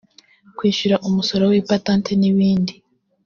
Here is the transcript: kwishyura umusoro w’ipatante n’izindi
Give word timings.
kwishyura 0.57 0.95
umusoro 1.07 1.43
w’ipatante 1.51 2.11
n’izindi 2.19 2.73